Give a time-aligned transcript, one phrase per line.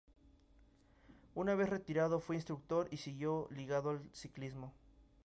[1.35, 4.73] Una vez retirado fue instructor y siguió ligado al ciclismo.